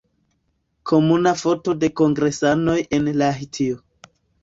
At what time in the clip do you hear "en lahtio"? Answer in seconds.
3.01-3.83